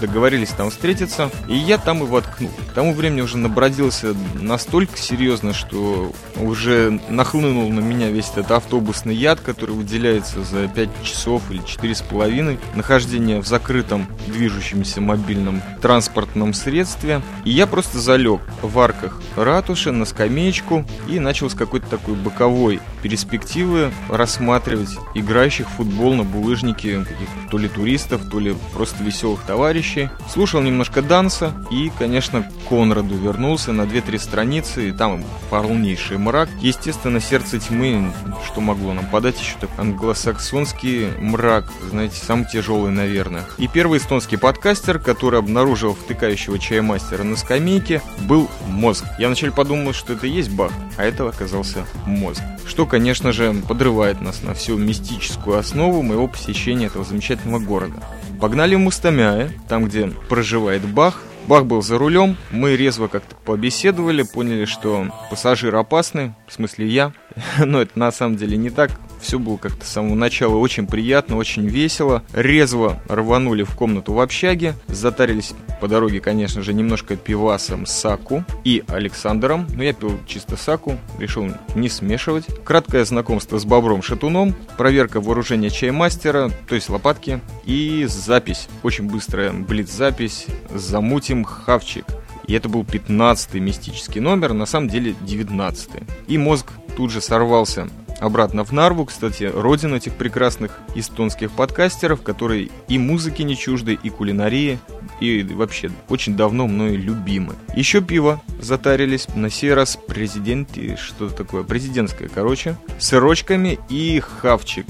договорились 0.00 0.50
там 0.50 0.70
встретиться, 0.70 1.30
и 1.48 1.54
я 1.54 1.78
там 1.78 2.02
и 2.02 2.06
воткнул. 2.06 2.50
К 2.70 2.74
тому 2.74 2.92
времени 2.92 3.20
уже 3.20 3.38
набродился 3.38 4.14
настолько 4.34 4.96
серьезно, 4.96 5.52
что 5.52 6.12
уже 6.36 7.00
нахлынул 7.08 7.70
на 7.70 7.80
меня 7.80 8.10
весь 8.10 8.30
этот 8.30 8.50
автобусный 8.52 9.14
яд, 9.14 9.40
который 9.40 9.74
выделяется 9.74 10.42
за 10.42 10.68
5 10.68 11.02
часов 11.02 11.42
или 11.50 11.62
4,5 11.62 12.58
нахождения 12.74 13.40
в 13.40 13.46
закрытом 13.46 14.06
движущемся 14.26 15.00
мобильном 15.00 15.62
транспортном 15.82 16.54
средстве. 16.54 17.22
И 17.44 17.50
я 17.50 17.66
просто 17.66 17.98
залег 17.98 18.40
в 18.62 18.78
арках 18.78 19.20
ратуши 19.36 19.92
на 19.92 20.04
скамеечку 20.04 20.84
и 21.08 21.18
начал 21.18 21.50
с 21.50 21.54
какой-то 21.54 21.86
такой 21.86 22.14
боковой 22.14 22.80
перспективы 23.02 23.92
рассматривать 24.08 24.90
играющих 25.14 25.68
в 25.68 25.72
футбол 25.76 26.14
на 26.14 26.24
булыжнике 26.24 27.00
каких-то 27.00 27.50
то 27.50 27.58
ли 27.58 27.68
туристов, 27.68 28.22
то 28.30 28.38
ли 28.38 28.54
просто 28.72 29.02
веселых 29.02 29.42
товарищей 29.42 29.89
вещи, 29.90 30.10
слушал 30.28 30.60
немножко 30.60 31.02
Данса 31.02 31.52
и, 31.70 31.90
конечно, 31.98 32.46
Конраду 32.68 33.16
вернулся 33.16 33.72
на 33.72 33.82
2-3 33.82 34.18
страницы, 34.18 34.88
и 34.88 34.92
там 34.92 35.24
полнейший 35.50 36.18
мрак. 36.18 36.48
Естественно, 36.60 37.20
сердце 37.20 37.58
тьмы, 37.58 38.12
что 38.46 38.60
могло 38.60 38.92
нам 38.92 39.06
подать 39.06 39.40
еще 39.40 39.56
так 39.60 39.70
англосаксонский 39.78 41.08
мрак, 41.18 41.64
знаете, 41.90 42.16
самый 42.16 42.46
тяжелый, 42.46 42.92
наверное. 42.92 43.44
И 43.58 43.68
первый 43.68 43.98
эстонский 43.98 44.36
подкастер, 44.36 44.98
который 44.98 45.38
обнаружил 45.38 45.94
втыкающего 45.94 46.58
чаймастера 46.58 47.24
на 47.24 47.36
скамейке, 47.36 48.02
был 48.20 48.48
мозг. 48.66 49.04
Я 49.18 49.26
вначале 49.26 49.52
подумал, 49.52 49.92
что 49.92 50.12
это 50.12 50.26
и 50.26 50.30
есть 50.30 50.50
баг, 50.50 50.72
а 50.96 51.04
это 51.04 51.28
оказался 51.28 51.84
мозг. 52.06 52.42
Что, 52.66 52.86
конечно 52.86 53.32
же, 53.32 53.52
подрывает 53.68 54.20
нас 54.20 54.42
на 54.42 54.54
всю 54.54 54.76
мистическую 54.76 55.58
основу 55.58 56.02
моего 56.02 56.28
посещения 56.28 56.86
этого 56.86 57.04
замечательного 57.04 57.58
города. 57.58 57.96
Погнали 58.40 58.74
в 58.74 58.78
Мустамяе, 58.78 59.50
там, 59.68 59.84
где 59.84 60.06
проживает 60.30 60.82
Бах. 60.82 61.22
Бах 61.46 61.66
был 61.66 61.82
за 61.82 61.98
рулем, 61.98 62.36
мы 62.50 62.74
резво 62.74 63.06
как-то 63.06 63.34
побеседовали, 63.34 64.22
поняли, 64.22 64.64
что 64.64 65.08
пассажир 65.28 65.74
опасный, 65.76 66.32
в 66.48 66.52
смысле 66.52 66.86
я, 66.86 67.12
но 67.58 67.82
это 67.82 67.98
на 67.98 68.10
самом 68.10 68.36
деле 68.36 68.56
не 68.56 68.70
так. 68.70 68.92
Все 69.20 69.38
было 69.38 69.56
как-то 69.56 69.84
с 69.84 69.90
самого 69.90 70.14
начала 70.14 70.56
очень 70.56 70.86
приятно, 70.86 71.36
очень 71.36 71.66
весело. 71.66 72.22
Резво 72.32 73.00
рванули 73.08 73.62
в 73.62 73.74
комнату 73.74 74.12
в 74.12 74.20
общаге. 74.20 74.74
Затарились 74.88 75.52
по 75.80 75.88
дороге, 75.88 76.20
конечно 76.20 76.62
же, 76.62 76.74
немножко 76.74 77.16
пивасом 77.16 77.86
Саку 77.86 78.44
и 78.64 78.82
Александром. 78.88 79.66
Но 79.74 79.82
я 79.82 79.92
пил 79.92 80.18
чисто 80.26 80.56
Саку, 80.56 80.98
решил 81.18 81.48
не 81.74 81.88
смешивать. 81.88 82.46
Краткое 82.64 83.04
знакомство 83.04 83.58
с 83.58 83.64
Бобром 83.64 84.02
Шатуном, 84.02 84.54
проверка 84.76 85.20
вооружения 85.20 85.70
чаймастера, 85.70 86.50
то 86.68 86.74
есть 86.74 86.88
лопатки, 86.88 87.40
и 87.64 88.06
запись. 88.08 88.68
Очень 88.82 89.10
быстрая 89.10 89.52
блиц-запись. 89.52 90.46
Замутим 90.74 91.44
хавчик. 91.44 92.04
И 92.46 92.54
это 92.54 92.68
был 92.68 92.82
15-й 92.82 93.60
мистический 93.60 94.20
номер, 94.20 94.54
на 94.54 94.66
самом 94.66 94.88
деле 94.88 95.14
19-й. 95.24 96.02
И 96.26 96.36
мозг 96.36 96.72
тут 96.96 97.12
же 97.12 97.20
сорвался 97.20 97.88
обратно 98.20 98.64
в 98.64 98.72
Нарву, 98.72 99.06
кстати, 99.06 99.44
родину 99.44 99.96
этих 99.96 100.14
прекрасных 100.14 100.78
эстонских 100.94 101.50
подкастеров, 101.50 102.22
которые 102.22 102.70
и 102.88 102.98
музыки 102.98 103.42
не 103.42 103.56
чужды, 103.56 103.98
и 104.00 104.10
кулинарии, 104.10 104.78
и 105.20 105.42
вообще 105.42 105.90
очень 106.08 106.36
давно 106.36 106.66
мною 106.66 106.98
любимы. 106.98 107.54
Еще 107.74 108.00
пиво 108.00 108.42
затарились, 108.60 109.26
на 109.34 109.50
сей 109.50 109.72
раз 109.74 109.96
президенты, 109.96 110.96
что-то 110.96 111.34
такое, 111.34 111.62
президентское, 111.64 112.28
короче, 112.28 112.76
сырочками 112.98 113.78
и 113.88 114.20
хавчик. 114.20 114.86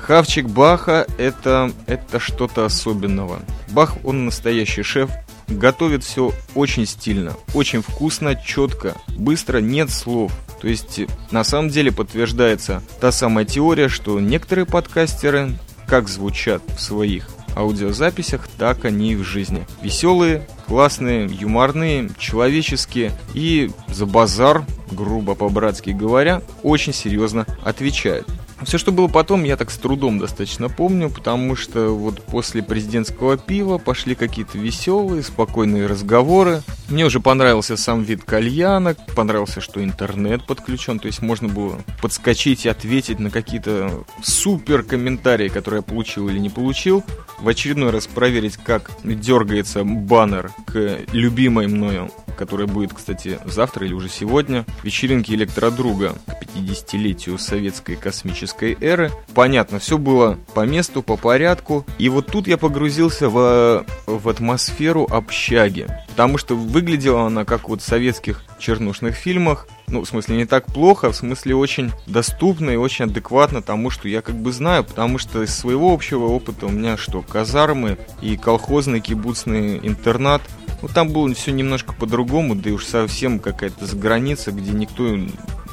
Хавчик 0.00 0.46
Баха 0.46 1.06
это, 1.18 1.70
это 1.86 2.18
что-то 2.18 2.64
особенного. 2.64 3.40
Бах, 3.68 3.94
он 4.04 4.24
настоящий 4.24 4.82
шеф, 4.82 5.10
готовит 5.46 6.04
все 6.04 6.32
очень 6.54 6.86
стильно, 6.86 7.34
очень 7.54 7.82
вкусно, 7.82 8.34
четко, 8.34 8.94
быстро, 9.08 9.58
нет 9.58 9.90
слов. 9.90 10.32
То 10.60 10.68
есть, 10.68 11.00
на 11.30 11.42
самом 11.42 11.70
деле 11.70 11.90
подтверждается 11.90 12.82
та 13.00 13.12
самая 13.12 13.44
теория, 13.44 13.88
что 13.88 14.20
некоторые 14.20 14.66
подкастеры 14.66 15.52
как 15.86 16.08
звучат 16.08 16.62
в 16.76 16.80
своих 16.80 17.28
аудиозаписях, 17.56 18.48
так 18.58 18.84
они 18.84 19.12
и 19.12 19.16
в 19.16 19.24
жизни. 19.24 19.66
Веселые, 19.82 20.46
классные, 20.66 21.26
юморные, 21.26 22.10
человеческие 22.18 23.12
и 23.34 23.70
за 23.88 24.06
базар, 24.06 24.64
грубо 24.92 25.34
по-братски 25.34 25.90
говоря, 25.90 26.42
очень 26.62 26.92
серьезно 26.92 27.46
отвечают. 27.64 28.26
Все, 28.62 28.76
что 28.76 28.92
было 28.92 29.08
потом, 29.08 29.44
я 29.44 29.56
так 29.56 29.70
с 29.70 29.78
трудом 29.78 30.18
достаточно 30.18 30.68
помню, 30.68 31.08
потому 31.08 31.56
что 31.56 31.88
вот 31.94 32.22
после 32.22 32.62
президентского 32.62 33.36
пива 33.38 33.78
пошли 33.78 34.14
какие-то 34.14 34.58
веселые, 34.58 35.22
спокойные 35.22 35.86
разговоры. 35.86 36.62
Мне 36.88 37.06
уже 37.06 37.20
понравился 37.20 37.76
сам 37.76 38.02
вид 38.02 38.24
кальяна, 38.24 38.94
понравился, 39.16 39.60
что 39.60 39.82
интернет 39.82 40.46
подключен, 40.46 40.98
то 40.98 41.06
есть 41.06 41.22
можно 41.22 41.48
было 41.48 41.80
подскочить 42.02 42.66
и 42.66 42.68
ответить 42.68 43.18
на 43.18 43.30
какие-то 43.30 44.04
супер 44.22 44.82
комментарии, 44.82 45.48
которые 45.48 45.78
я 45.78 45.82
получил 45.82 46.28
или 46.28 46.38
не 46.38 46.50
получил. 46.50 47.02
В 47.38 47.48
очередной 47.48 47.90
раз 47.90 48.06
проверить, 48.06 48.58
как 48.58 48.90
дергается 49.04 49.84
баннер 49.84 50.52
к 50.66 50.98
любимой 51.12 51.66
мною 51.66 52.10
которая 52.40 52.66
будет, 52.66 52.94
кстати, 52.94 53.38
завтра 53.44 53.84
или 53.84 53.92
уже 53.92 54.08
сегодня, 54.08 54.64
вечеринки 54.82 55.30
электродруга 55.32 56.14
к 56.26 56.42
50-летию 56.42 57.36
советской 57.36 57.96
космической 57.96 58.78
эры. 58.80 59.12
Понятно, 59.34 59.78
все 59.78 59.98
было 59.98 60.38
по 60.54 60.64
месту, 60.64 61.02
по 61.02 61.18
порядку. 61.18 61.84
И 61.98 62.08
вот 62.08 62.28
тут 62.28 62.46
я 62.46 62.56
погрузился 62.56 63.28
в, 63.28 63.84
в 64.06 64.26
атмосферу 64.26 65.06
общаги. 65.10 65.86
Потому 66.10 66.38
что 66.38 66.54
выглядела 66.54 67.26
она 67.26 67.44
как 67.44 67.68
вот 67.68 67.80
в 67.80 67.84
советских 67.84 68.42
чернушных 68.58 69.14
фильмах. 69.14 69.66
Ну, 69.86 70.02
в 70.02 70.08
смысле, 70.08 70.36
не 70.36 70.44
так 70.44 70.66
плохо, 70.66 71.08
а 71.08 71.10
в 71.10 71.16
смысле 71.16 71.56
очень 71.56 71.92
доступно 72.06 72.70
и 72.70 72.76
очень 72.76 73.06
адекватно 73.06 73.62
тому, 73.62 73.90
что 73.90 74.08
я 74.08 74.22
как 74.22 74.36
бы 74.36 74.52
знаю, 74.52 74.84
потому 74.84 75.18
что 75.18 75.42
из 75.42 75.56
своего 75.56 75.92
общего 75.92 76.26
опыта 76.26 76.66
у 76.66 76.70
меня 76.70 76.96
что, 76.96 77.22
казармы 77.22 77.98
и 78.20 78.36
колхозный 78.36 79.00
кибуцный 79.00 79.78
интернат, 79.78 80.42
ну, 80.82 80.88
там 80.88 81.10
было 81.10 81.32
все 81.34 81.50
немножко 81.52 81.92
по-другому, 81.92 82.54
да 82.54 82.70
и 82.70 82.72
уж 82.72 82.86
совсем 82.86 83.38
какая-то 83.38 83.86
заграница, 83.86 84.52
где 84.52 84.70
никто, 84.70 85.16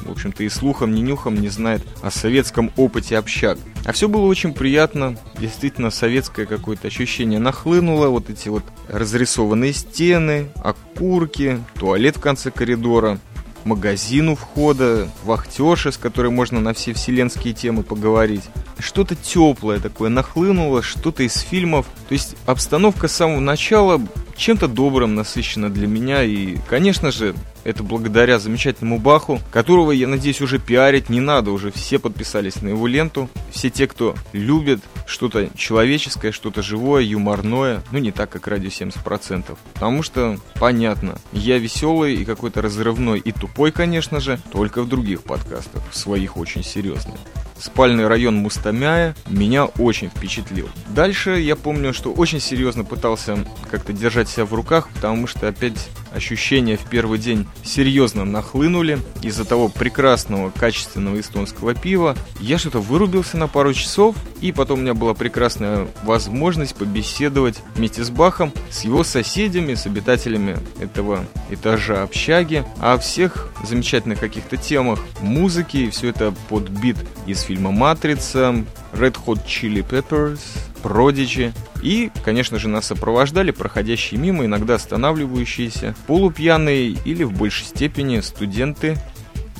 в 0.08 0.12
общем-то, 0.12 0.42
и 0.42 0.48
слухом, 0.48 0.94
ни 0.94 1.00
нюхом 1.00 1.36
не 1.36 1.48
знает 1.48 1.82
о 2.02 2.10
советском 2.10 2.72
опыте 2.76 3.16
общак. 3.16 3.58
А 3.84 3.92
все 3.92 4.08
было 4.08 4.26
очень 4.26 4.52
приятно, 4.52 5.16
действительно 5.38 5.90
советское 5.90 6.46
какое-то 6.46 6.88
ощущение 6.88 7.38
нахлынуло, 7.38 8.08
вот 8.08 8.30
эти 8.30 8.48
вот 8.48 8.64
разрисованные 8.88 9.72
стены, 9.72 10.48
окурки, 10.56 11.62
туалет 11.78 12.16
в 12.16 12.20
конце 12.20 12.50
коридора, 12.50 13.18
магазин 13.64 14.30
у 14.30 14.36
входа, 14.36 15.08
вахтерша, 15.24 15.92
с 15.92 15.98
которой 15.98 16.30
можно 16.30 16.60
на 16.60 16.72
все 16.72 16.92
вселенские 16.92 17.54
темы 17.54 17.82
поговорить. 17.82 18.44
Что-то 18.78 19.14
теплое 19.14 19.80
такое 19.80 20.08
нахлынуло, 20.08 20.82
что-то 20.82 21.22
из 21.22 21.34
фильмов. 21.34 21.86
То 22.08 22.12
есть 22.12 22.36
обстановка 22.46 23.08
с 23.08 23.12
самого 23.12 23.40
начала 23.40 24.00
чем-то 24.38 24.68
добрым 24.68 25.14
насыщена 25.14 25.68
для 25.68 25.86
меня. 25.86 26.22
И, 26.22 26.56
конечно 26.68 27.10
же, 27.10 27.34
это 27.64 27.82
благодаря 27.82 28.38
замечательному 28.38 28.98
Баху, 28.98 29.40
которого, 29.50 29.90
я 29.90 30.06
надеюсь, 30.06 30.40
уже 30.40 30.58
пиарить 30.58 31.10
не 31.10 31.20
надо. 31.20 31.50
Уже 31.50 31.70
все 31.70 31.98
подписались 31.98 32.62
на 32.62 32.68
его 32.68 32.86
ленту. 32.86 33.28
Все 33.50 33.68
те, 33.68 33.86
кто 33.86 34.14
любит 34.32 34.80
что-то 35.06 35.50
человеческое, 35.56 36.32
что-то 36.32 36.62
живое, 36.62 37.02
юморное. 37.02 37.82
Ну, 37.90 37.98
не 37.98 38.12
так, 38.12 38.30
как 38.30 38.46
радио 38.46 38.68
70%. 38.68 39.58
Потому 39.74 40.02
что, 40.02 40.38
понятно, 40.54 41.18
я 41.32 41.58
веселый 41.58 42.14
и 42.14 42.24
какой-то 42.24 42.62
разрывной 42.62 43.18
и 43.18 43.32
тупой, 43.32 43.72
конечно 43.72 44.20
же, 44.20 44.40
только 44.52 44.82
в 44.82 44.88
других 44.88 45.24
подкастах. 45.24 45.82
В 45.90 45.96
своих 45.96 46.36
очень 46.36 46.62
серьезных 46.62 47.16
спальный 47.60 48.06
район 48.06 48.36
Мустамяя 48.36 49.14
меня 49.28 49.66
очень 49.66 50.08
впечатлил. 50.10 50.68
Дальше 50.88 51.40
я 51.40 51.56
помню, 51.56 51.92
что 51.92 52.12
очень 52.12 52.40
серьезно 52.40 52.84
пытался 52.84 53.44
как-то 53.70 53.92
держать 53.92 54.28
себя 54.28 54.44
в 54.44 54.54
руках, 54.54 54.88
потому 54.94 55.26
что 55.26 55.48
опять 55.48 55.88
ощущения 56.18 56.76
в 56.76 56.84
первый 56.88 57.18
день 57.18 57.46
серьезно 57.64 58.24
нахлынули 58.24 58.98
из-за 59.22 59.44
того 59.44 59.68
прекрасного, 59.68 60.50
качественного 60.50 61.18
эстонского 61.18 61.74
пива. 61.74 62.16
Я 62.40 62.58
что-то 62.58 62.80
вырубился 62.80 63.38
на 63.38 63.48
пару 63.48 63.72
часов, 63.72 64.14
и 64.40 64.52
потом 64.52 64.80
у 64.80 64.82
меня 64.82 64.94
была 64.94 65.14
прекрасная 65.14 65.88
возможность 66.02 66.74
побеседовать 66.76 67.62
вместе 67.74 68.04
с 68.04 68.10
Бахом, 68.10 68.52
с 68.70 68.84
его 68.84 69.02
соседями, 69.04 69.74
с 69.74 69.86
обитателями 69.86 70.58
этого 70.80 71.24
этажа 71.50 72.02
общаги, 72.02 72.64
о 72.78 72.98
всех 72.98 73.50
замечательных 73.64 74.20
каких-то 74.20 74.56
темах 74.56 75.00
музыки, 75.20 75.78
и 75.78 75.90
все 75.90 76.08
это 76.08 76.34
под 76.48 76.68
бит 76.68 76.96
из 77.26 77.40
фильма 77.40 77.70
«Матрица», 77.70 78.64
Red 78.92 79.16
Hot 79.26 79.44
Chili 79.46 79.82
Peppers, 79.82 80.40
Prodigy. 80.82 81.52
И, 81.82 82.10
конечно 82.24 82.58
же, 82.58 82.68
нас 82.68 82.86
сопровождали 82.86 83.50
проходящие 83.50 84.20
мимо, 84.20 84.44
иногда 84.44 84.74
останавливающиеся, 84.74 85.94
полупьяные 86.06 86.96
или 87.04 87.22
в 87.24 87.32
большей 87.32 87.66
степени 87.66 88.20
студенты 88.20 88.98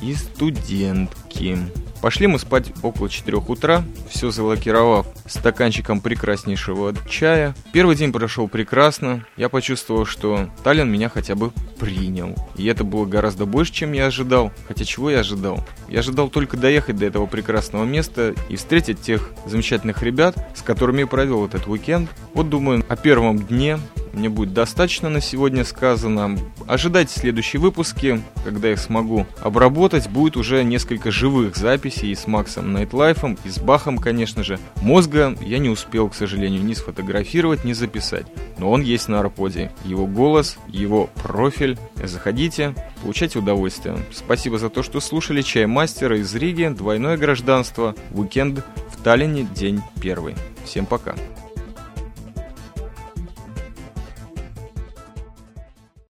и 0.03 0.15
студентки. 0.15 1.59
Пошли 2.01 2.29
мы 2.29 2.39
спать 2.39 2.73
около 2.83 3.09
4 3.09 3.39
утра, 3.39 3.83
все 4.09 4.31
залокировав 4.31 5.07
стаканчиком 5.27 6.01
прекраснейшего 6.01 6.95
чая. 7.09 7.57
Первый 7.73 7.97
день 7.97 8.13
прошел 8.13 8.47
прекрасно, 8.47 9.27
я 9.37 9.49
почувствовал, 9.49 10.05
что 10.05 10.49
Таллин 10.63 10.89
меня 10.89 11.09
хотя 11.09 11.35
бы 11.35 11.51
принял. 11.79 12.37
И 12.57 12.67
это 12.67 12.85
было 12.85 13.05
гораздо 13.05 13.47
больше, 13.47 13.73
чем 13.73 13.93
я 13.93 14.07
ожидал. 14.07 14.53
Хотя 14.69 14.85
чего 14.85 15.11
я 15.11 15.21
ожидал? 15.21 15.67
Я 15.89 16.01
ожидал 16.01 16.29
только 16.29 16.57
доехать 16.57 16.97
до 16.97 17.07
этого 17.07 17.27
прекрасного 17.27 17.85
места 17.85 18.35
и 18.49 18.57
встретить 18.57 19.01
тех 19.01 19.31
замечательных 19.47 20.03
ребят, 20.03 20.37
с 20.55 20.63
которыми 20.63 21.01
я 21.01 21.07
провел 21.07 21.47
этот 21.47 21.67
уикенд. 21.67 22.11
Вот 22.35 22.49
думаю, 22.49 22.85
о 22.89 22.97
первом 22.97 23.39
дне 23.39 23.79
мне 24.19 24.29
будет 24.29 24.53
достаточно 24.53 25.09
на 25.09 25.21
сегодня 25.21 25.65
сказано. 25.65 26.39
Ожидайте 26.67 27.19
следующие 27.19 27.61
выпуски, 27.61 28.21
когда 28.45 28.71
их 28.73 28.79
смогу 28.79 29.27
обработать. 29.41 30.09
Будет 30.09 30.37
уже 30.37 30.65
несколько 30.65 31.11
живых 31.11 31.57
записей 31.57 32.11
и 32.11 32.15
с 32.15 32.27
Максом 32.27 32.73
Nightlife 32.73 33.19
'ом, 33.19 33.39
и 33.45 33.49
с 33.49 33.59
Бахом, 33.59 33.99
конечно 33.99 34.43
же. 34.43 34.59
Мозга 34.83 35.37
я 35.41 35.59
не 35.59 35.69
успел, 35.69 36.09
к 36.09 36.15
сожалению, 36.15 36.65
ни 36.65 36.75
сфотографировать, 36.75 37.65
ни 37.65 37.73
записать. 37.73 38.27
Но 38.59 38.71
он 38.71 38.83
есть 38.83 39.09
на 39.09 39.21
RPod 39.21 39.50
'е. 39.50 39.71
Его 39.85 40.07
голос, 40.07 40.59
его 40.69 41.09
профиль. 41.23 41.79
Заходите, 42.03 42.75
получайте 43.03 43.39
удовольствие. 43.39 43.97
Спасибо 44.13 44.59
за 44.59 44.69
то, 44.69 44.83
что 44.83 45.01
слушали 45.01 45.43
Чай 45.43 45.67
Мастера 45.67 46.19
из 46.19 46.35
Риги, 46.35 46.69
двойное 46.69 47.17
гражданство, 47.17 47.95
уикенд 48.13 48.65
в 48.93 49.03
Таллине, 49.03 49.49
день 49.55 49.81
первый. 50.01 50.35
Всем 50.65 50.87
пока. 50.87 51.15